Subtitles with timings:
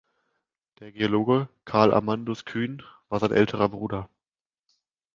[0.79, 4.09] Der Geologe Carl Amandus Kühn war sein älterer Bruder.